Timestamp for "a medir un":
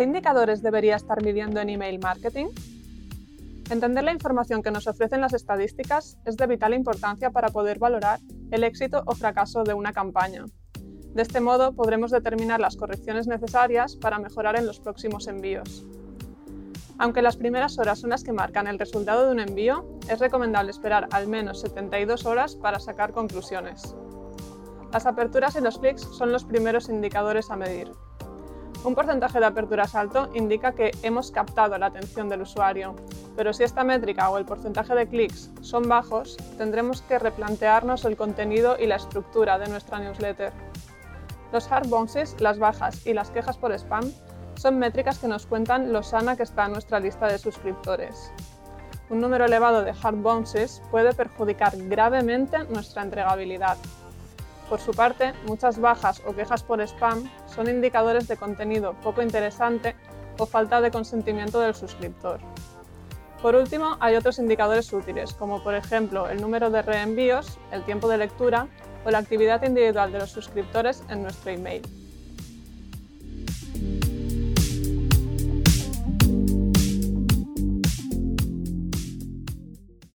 27.50-28.94